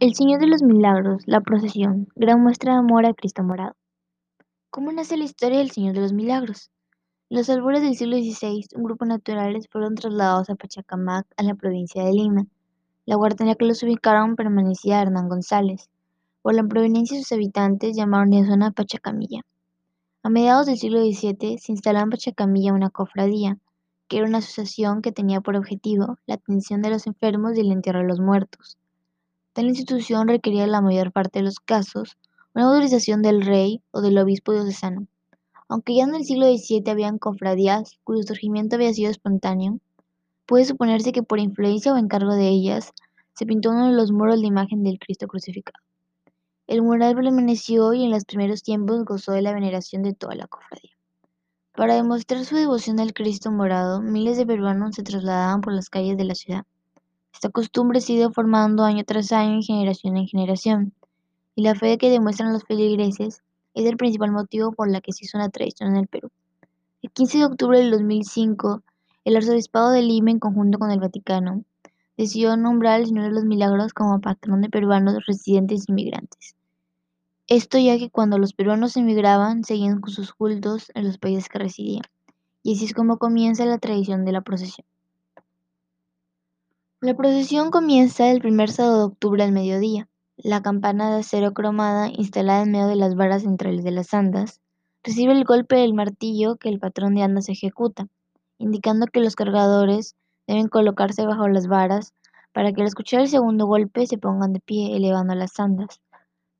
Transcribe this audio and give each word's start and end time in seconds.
El 0.00 0.14
Señor 0.14 0.38
de 0.38 0.46
los 0.46 0.62
Milagros, 0.62 1.24
la 1.26 1.40
procesión, 1.40 2.06
gran 2.14 2.40
muestra 2.40 2.74
de 2.74 2.78
amor 2.78 3.04
a 3.04 3.14
Cristo 3.14 3.42
morado. 3.42 3.74
¿Cómo 4.70 4.92
nace 4.92 5.16
la 5.16 5.24
historia 5.24 5.58
del 5.58 5.72
Señor 5.72 5.96
de 5.96 6.02
los 6.02 6.12
Milagros? 6.12 6.70
Los 7.28 7.50
albores 7.50 7.82
del 7.82 7.96
siglo 7.96 8.16
XVI, 8.16 8.64
un 8.76 8.84
grupo 8.84 9.04
de 9.04 9.08
naturales 9.08 9.66
fueron 9.68 9.96
trasladados 9.96 10.50
a 10.50 10.54
Pachacamac, 10.54 11.26
a 11.36 11.42
la 11.42 11.56
provincia 11.56 12.04
de 12.04 12.12
Lima. 12.12 12.46
La 13.06 13.16
la 13.16 13.54
que 13.56 13.64
los 13.64 13.82
ubicaron 13.82 14.36
permanecía 14.36 15.02
Hernán 15.02 15.28
González. 15.28 15.90
Por 16.42 16.54
la 16.54 16.62
proveniencia 16.62 17.16
de 17.16 17.24
sus 17.24 17.32
habitantes, 17.32 17.96
llamaron 17.96 18.30
la 18.30 18.46
zona 18.46 18.70
Pachacamilla. 18.70 19.40
A 20.22 20.30
mediados 20.30 20.66
del 20.66 20.78
siglo 20.78 21.00
XVII 21.00 21.58
se 21.58 21.72
instaló 21.72 21.98
en 21.98 22.10
Pachacamilla 22.10 22.72
una 22.72 22.90
cofradía, 22.90 23.58
que 24.06 24.18
era 24.18 24.28
una 24.28 24.38
asociación 24.38 25.02
que 25.02 25.10
tenía 25.10 25.40
por 25.40 25.56
objetivo 25.56 26.18
la 26.26 26.36
atención 26.36 26.82
de 26.82 26.90
los 26.90 27.08
enfermos 27.08 27.56
y 27.56 27.62
el 27.62 27.72
entierro 27.72 27.98
de 27.98 28.06
los 28.06 28.20
muertos. 28.20 28.77
Tal 29.58 29.66
institución 29.66 30.28
requería 30.28 30.62
en 30.62 30.70
la 30.70 30.80
mayor 30.80 31.10
parte 31.10 31.40
de 31.40 31.44
los 31.44 31.58
casos 31.58 32.16
una 32.54 32.66
autorización 32.66 33.22
del 33.22 33.44
rey 33.44 33.82
o 33.90 34.00
del 34.00 34.16
obispo 34.18 34.52
diocesano. 34.52 35.08
Aunque 35.68 35.96
ya 35.96 36.04
en 36.04 36.14
el 36.14 36.24
siglo 36.24 36.46
XVII 36.46 36.88
habían 36.88 37.18
cofradías 37.18 37.98
cuyo 38.04 38.22
surgimiento 38.22 38.76
había 38.76 38.94
sido 38.94 39.10
espontáneo, 39.10 39.80
puede 40.46 40.64
suponerse 40.64 41.10
que 41.10 41.24
por 41.24 41.40
influencia 41.40 41.92
o 41.92 41.96
encargo 41.96 42.36
de 42.36 42.46
ellas 42.46 42.92
se 43.34 43.46
pintó 43.46 43.70
uno 43.70 43.88
de 43.88 43.94
los 43.94 44.12
muros 44.12 44.38
la 44.38 44.46
imagen 44.46 44.84
del 44.84 45.00
Cristo 45.00 45.26
crucificado. 45.26 45.82
El 46.68 46.82
mural 46.82 47.16
permaneció 47.16 47.92
y 47.94 48.04
en 48.04 48.12
los 48.12 48.26
primeros 48.26 48.62
tiempos 48.62 49.04
gozó 49.04 49.32
de 49.32 49.42
la 49.42 49.52
veneración 49.52 50.04
de 50.04 50.14
toda 50.14 50.36
la 50.36 50.46
cofradía. 50.46 50.92
Para 51.72 51.96
demostrar 51.96 52.44
su 52.44 52.54
devoción 52.54 53.00
al 53.00 53.12
Cristo 53.12 53.50
morado, 53.50 54.02
miles 54.02 54.36
de 54.36 54.46
peruanos 54.46 54.94
se 54.94 55.02
trasladaban 55.02 55.62
por 55.62 55.72
las 55.72 55.90
calles 55.90 56.16
de 56.16 56.24
la 56.26 56.36
ciudad. 56.36 56.64
Esta 57.38 57.50
costumbre 57.50 58.00
se 58.00 58.28
formando 58.30 58.82
año 58.82 59.04
tras 59.04 59.30
año 59.30 59.60
y 59.60 59.62
generación 59.62 60.16
en 60.16 60.26
generación, 60.26 60.92
y 61.54 61.62
la 61.62 61.76
fe 61.76 61.96
que 61.96 62.10
demuestran 62.10 62.52
los 62.52 62.64
feligreses 62.64 63.44
es 63.74 63.86
el 63.86 63.96
principal 63.96 64.32
motivo 64.32 64.72
por 64.72 64.90
la 64.90 65.00
que 65.00 65.12
se 65.12 65.24
hizo 65.24 65.38
una 65.38 65.48
tradición 65.48 65.90
en 65.90 65.98
el 65.98 66.08
Perú. 66.08 66.30
El 67.00 67.12
15 67.12 67.38
de 67.38 67.44
octubre 67.44 67.78
del 67.78 67.92
2005, 67.92 68.82
el 69.24 69.36
Arzobispado 69.36 69.90
de 69.90 70.02
Lima, 70.02 70.32
en 70.32 70.40
conjunto 70.40 70.80
con 70.80 70.90
el 70.90 70.98
Vaticano, 70.98 71.62
decidió 72.16 72.56
nombrar 72.56 72.94
al 72.94 73.06
Señor 73.06 73.26
de 73.26 73.30
los 73.30 73.44
Milagros 73.44 73.92
como 73.92 74.20
patrón 74.20 74.60
de 74.60 74.68
peruanos 74.68 75.24
residentes 75.24 75.82
e 75.82 75.92
inmigrantes. 75.92 76.56
Esto 77.46 77.78
ya 77.78 77.98
que 77.98 78.10
cuando 78.10 78.38
los 78.38 78.52
peruanos 78.52 78.96
emigraban 78.96 79.62
seguían 79.62 80.00
con 80.00 80.10
sus 80.10 80.32
cultos 80.32 80.90
en 80.96 81.06
los 81.06 81.18
países 81.18 81.48
que 81.48 81.60
residían, 81.60 82.02
y 82.64 82.74
así 82.74 82.86
es 82.86 82.94
como 82.94 83.18
comienza 83.18 83.64
la 83.64 83.78
tradición 83.78 84.24
de 84.24 84.32
la 84.32 84.40
procesión. 84.40 84.88
La 87.00 87.14
procesión 87.14 87.70
comienza 87.70 88.28
el 88.28 88.40
primer 88.40 88.72
sábado 88.72 88.98
de 88.98 89.04
octubre 89.04 89.44
al 89.44 89.52
mediodía. 89.52 90.08
La 90.36 90.62
campana 90.62 91.12
de 91.12 91.20
acero 91.20 91.54
cromada, 91.54 92.08
instalada 92.08 92.64
en 92.64 92.72
medio 92.72 92.88
de 92.88 92.96
las 92.96 93.14
varas 93.14 93.42
centrales 93.42 93.84
de 93.84 93.92
las 93.92 94.12
andas, 94.14 94.60
recibe 95.04 95.30
el 95.30 95.44
golpe 95.44 95.76
del 95.76 95.94
martillo 95.94 96.56
que 96.56 96.68
el 96.68 96.80
patrón 96.80 97.14
de 97.14 97.22
andas 97.22 97.48
ejecuta, 97.48 98.08
indicando 98.58 99.06
que 99.06 99.20
los 99.20 99.36
cargadores 99.36 100.16
deben 100.48 100.66
colocarse 100.66 101.24
bajo 101.24 101.46
las 101.46 101.68
varas 101.68 102.14
para 102.52 102.72
que 102.72 102.80
al 102.80 102.88
escuchar 102.88 103.20
el 103.20 103.28
segundo 103.28 103.66
golpe 103.66 104.04
se 104.08 104.18
pongan 104.18 104.52
de 104.52 104.58
pie, 104.58 104.96
elevando 104.96 105.36
las 105.36 105.60
andas. 105.60 106.00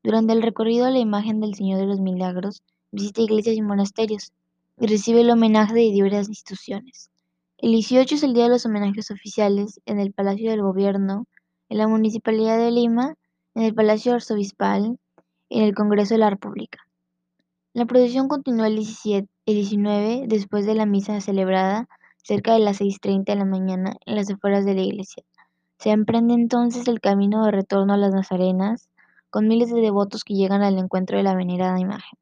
Durante 0.03 0.31
el 0.31 0.41
recorrido, 0.41 0.89
la 0.89 0.99
imagen 0.99 1.41
del 1.41 1.55
Señor 1.55 1.81
de 1.81 1.85
los 1.85 1.99
Milagros 1.99 2.63
visita 2.93 3.21
iglesias 3.21 3.57
y 3.57 3.61
monasterios 3.61 4.31
y 4.79 4.87
recibe 4.87 5.19
el 5.19 5.31
homenaje 5.31 5.73
de 5.73 5.91
diversas 5.91 6.29
instituciones. 6.29 7.09
El 7.61 7.73
18 7.73 8.15
es 8.15 8.23
el 8.23 8.33
día 8.33 8.45
de 8.45 8.51
los 8.51 8.65
homenajes 8.65 9.11
oficiales 9.11 9.81
en 9.85 9.99
el 9.99 10.13
Palacio 10.13 10.49
del 10.49 10.61
Gobierno, 10.61 11.27
en 11.67 11.77
la 11.77 11.89
Municipalidad 11.89 12.57
de 12.57 12.71
Lima, 12.71 13.15
en 13.53 13.63
el 13.63 13.75
Palacio 13.75 14.13
Arzobispal 14.13 14.97
en 15.49 15.63
el 15.63 15.75
Congreso 15.75 16.13
de 16.13 16.19
la 16.19 16.29
República. 16.29 16.79
La 17.73 17.85
procesión 17.85 18.29
continúa 18.29 18.67
el, 18.67 18.77
17, 18.77 19.27
el 19.45 19.55
19 19.55 20.23
después 20.27 20.65
de 20.65 20.73
la 20.73 20.85
misa 20.85 21.19
celebrada 21.19 21.89
cerca 22.23 22.53
de 22.53 22.59
las 22.59 22.79
6.30 22.79 23.25
de 23.25 23.35
la 23.35 23.43
mañana 23.43 23.97
en 24.05 24.15
las 24.15 24.29
afueras 24.29 24.63
de 24.63 24.75
la 24.75 24.81
iglesia. 24.81 25.23
Se 25.79 25.89
emprende 25.89 26.35
entonces 26.35 26.87
el 26.87 27.01
camino 27.01 27.43
de 27.43 27.51
retorno 27.51 27.93
a 27.93 27.97
las 27.97 28.13
Nazarenas, 28.13 28.87
con 29.29 29.49
miles 29.49 29.69
de 29.69 29.81
devotos 29.81 30.23
que 30.23 30.35
llegan 30.35 30.61
al 30.61 30.77
encuentro 30.77 31.17
de 31.17 31.23
la 31.23 31.35
venerada 31.35 31.77
imagen. 31.77 32.17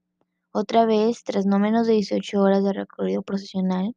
Otra 0.52 0.86
vez, 0.86 1.24
tras 1.24 1.46
no 1.46 1.60
menos 1.60 1.86
de 1.86 1.94
18 1.94 2.42
horas 2.42 2.64
de 2.64 2.74
recorrido 2.74 3.22
procesional, 3.22 3.94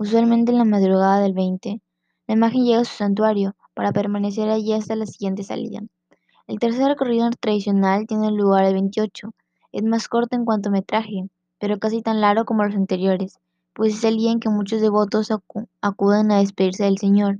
Usualmente 0.00 0.52
en 0.52 0.58
la 0.58 0.64
madrugada 0.64 1.18
del 1.18 1.32
20, 1.32 1.80
la 2.28 2.34
imagen 2.34 2.64
llega 2.64 2.82
a 2.82 2.84
su 2.84 2.94
santuario 2.94 3.56
para 3.74 3.90
permanecer 3.90 4.48
allí 4.48 4.72
hasta 4.72 4.94
la 4.94 5.06
siguiente 5.06 5.42
salida. 5.42 5.80
El 6.46 6.60
tercer 6.60 6.86
recorrido 6.86 7.28
tradicional 7.30 8.06
tiene 8.06 8.30
lugar 8.30 8.64
el 8.64 8.74
28. 8.74 9.34
Es 9.72 9.82
más 9.82 10.06
corto 10.06 10.36
en 10.36 10.44
cuanto 10.44 10.68
a 10.68 10.72
metraje, 10.72 11.28
pero 11.58 11.80
casi 11.80 12.00
tan 12.00 12.20
largo 12.20 12.44
como 12.44 12.64
los 12.64 12.76
anteriores, 12.76 13.40
pues 13.72 13.92
es 13.94 14.04
el 14.04 14.18
día 14.18 14.30
en 14.30 14.38
que 14.38 14.48
muchos 14.48 14.80
devotos 14.80 15.32
acuden 15.80 16.30
a 16.30 16.38
despedirse 16.38 16.84
del 16.84 16.98
Señor. 16.98 17.38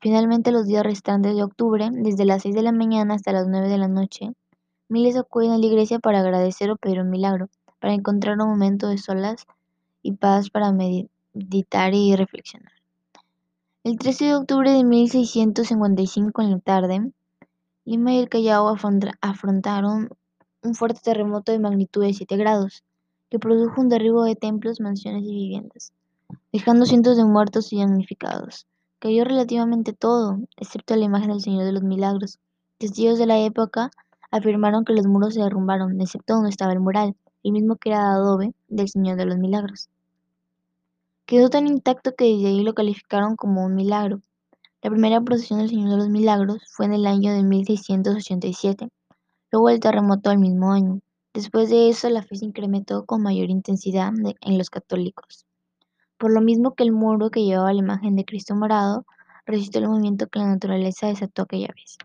Finalmente, 0.00 0.50
los 0.50 0.66
días 0.66 0.84
restantes 0.84 1.36
de 1.36 1.42
octubre, 1.42 1.90
desde 1.92 2.24
las 2.24 2.40
6 2.40 2.54
de 2.54 2.62
la 2.62 2.72
mañana 2.72 3.14
hasta 3.14 3.32
las 3.32 3.48
9 3.48 3.68
de 3.68 3.76
la 3.76 3.88
noche, 3.88 4.32
miles 4.88 5.14
acuden 5.18 5.50
a 5.50 5.58
la 5.58 5.66
iglesia 5.66 5.98
para 5.98 6.20
agradecer 6.20 6.70
o 6.70 6.76
pedir 6.76 7.00
un 7.00 7.10
milagro, 7.10 7.50
para 7.80 7.92
encontrar 7.92 8.40
un 8.40 8.48
momento 8.48 8.88
de 8.88 8.96
solas 8.96 9.44
y 10.02 10.12
paz 10.12 10.48
para 10.48 10.72
meditar 11.34 11.94
y 11.94 12.14
reflexionar. 12.16 12.72
El 13.84 13.98
13 13.98 14.26
de 14.26 14.34
octubre 14.36 14.70
de 14.70 14.84
1655 14.84 16.42
en 16.42 16.50
la 16.50 16.58
tarde, 16.60 17.12
Lima 17.84 18.12
y 18.12 18.18
el 18.18 18.28
Callao 18.28 18.68
afrontaron 19.20 20.10
un 20.62 20.74
fuerte 20.74 21.00
terremoto 21.02 21.50
de 21.50 21.58
magnitud 21.58 22.02
de 22.02 22.14
7 22.14 22.36
grados, 22.36 22.84
que 23.28 23.40
produjo 23.40 23.80
un 23.80 23.88
derribo 23.88 24.22
de 24.24 24.36
templos, 24.36 24.80
mansiones 24.80 25.24
y 25.24 25.34
viviendas, 25.34 25.92
dejando 26.52 26.86
cientos 26.86 27.16
de 27.16 27.24
muertos 27.24 27.72
y 27.72 27.78
damnificados. 27.78 28.66
Cayó 29.00 29.24
relativamente 29.24 29.92
todo, 29.92 30.38
excepto 30.56 30.94
la 30.94 31.06
imagen 31.06 31.30
del 31.30 31.40
Señor 31.40 31.64
de 31.64 31.72
los 31.72 31.82
Milagros. 31.82 32.38
Testigos 32.78 33.18
de 33.18 33.26
la 33.26 33.40
época 33.40 33.90
afirmaron 34.30 34.84
que 34.84 34.92
los 34.92 35.06
muros 35.06 35.34
se 35.34 35.40
derrumbaron, 35.40 36.00
excepto 36.00 36.34
donde 36.34 36.50
estaba 36.50 36.72
el 36.72 36.78
mural, 36.80 37.16
el 37.42 37.52
mismo 37.52 37.76
que 37.76 37.88
era 37.90 38.00
de 38.00 38.14
adobe 38.14 38.54
del 38.68 38.88
Señor 38.88 39.16
de 39.16 39.26
los 39.26 39.38
Milagros. 39.38 39.88
Quedó 41.26 41.50
tan 41.50 41.66
intacto 41.66 42.14
que 42.16 42.24
desde 42.24 42.48
ahí 42.48 42.62
lo 42.62 42.74
calificaron 42.74 43.36
como 43.36 43.64
un 43.64 43.74
milagro. 43.74 44.20
La 44.82 44.90
primera 44.90 45.20
procesión 45.20 45.60
del 45.60 45.70
Señor 45.70 45.90
de 45.90 45.96
los 45.96 46.08
Milagros 46.08 46.62
fue 46.72 46.86
en 46.86 46.94
el 46.94 47.06
año 47.06 47.32
de 47.32 47.44
1687, 47.44 48.88
luego 49.52 49.68
el 49.70 49.78
terremoto 49.78 50.30
del 50.30 50.40
mismo 50.40 50.72
año. 50.72 51.00
Después 51.32 51.70
de 51.70 51.88
eso, 51.88 52.10
la 52.10 52.22
fe 52.22 52.36
se 52.36 52.44
incrementó 52.44 53.06
con 53.06 53.22
mayor 53.22 53.48
intensidad 53.48 54.12
en 54.40 54.58
los 54.58 54.68
católicos. 54.68 55.46
Por 56.18 56.32
lo 56.32 56.40
mismo 56.40 56.74
que 56.74 56.82
el 56.82 56.92
muro 56.92 57.30
que 57.30 57.44
llevaba 57.44 57.72
la 57.72 57.78
imagen 57.78 58.16
de 58.16 58.24
Cristo 58.24 58.54
morado 58.54 59.06
resistió 59.46 59.80
el 59.80 59.88
movimiento 59.88 60.26
que 60.26 60.40
la 60.40 60.48
naturaleza 60.48 61.06
desató 61.06 61.42
aquella 61.42 61.68
vez. 61.74 61.96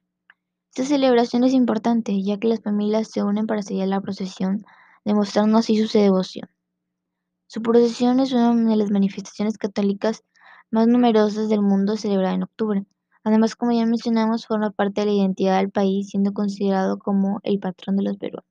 Esta 0.69 0.85
celebración 0.85 1.44
es 1.44 1.53
importante, 1.53 2.22
ya 2.22 2.38
que 2.38 2.47
las 2.47 2.61
familias 2.61 3.09
se 3.09 3.23
unen 3.23 3.47
para 3.47 3.63
seguir 3.63 3.88
la 3.88 3.99
procesión, 3.99 4.63
demostrando 5.03 5.57
así 5.57 5.84
su 5.84 5.97
devoción. 5.97 6.47
Su 7.50 7.62
procesión 7.62 8.19
es 8.19 8.34
una 8.34 8.53
de 8.53 8.75
las 8.75 8.91
manifestaciones 8.91 9.58
católicas 9.58 10.24
más 10.69 10.88
numerosas 10.88 11.50
del 11.50 11.62
mundo 11.62 11.97
celebrada 11.97 12.35
en 12.35 12.44
octubre. 12.44 12.85
Además, 13.24 13.56
como 13.56 13.72
ya 13.72 13.85
mencionamos, 13.85 14.46
forma 14.46 14.72
parte 14.72 15.02
de 15.02 15.08
la 15.08 15.13
identidad 15.13 15.58
del 15.59 15.72
país, 15.72 16.09
siendo 16.09 16.34
considerado 16.34 17.00
como 17.00 17.40
el 17.44 17.59
patrón 17.59 17.97
de 17.97 18.03
los 18.03 18.18
peruanos. 18.18 18.47